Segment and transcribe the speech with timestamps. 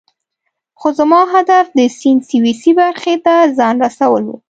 [0.79, 4.37] خو زما هدف د سیند سویسی برخې ته ځان رسول وو.